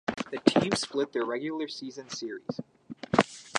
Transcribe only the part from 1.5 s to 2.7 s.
season series.